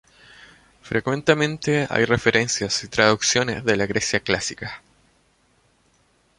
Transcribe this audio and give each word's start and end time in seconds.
Frecuentemente 0.81 1.85
hay 1.87 2.05
referencias 2.05 2.83
y 2.83 2.87
traducciones 2.87 3.63
de 3.63 3.75
la 3.77 3.85
Grecia 3.85 4.19
Clásica. 4.19 4.81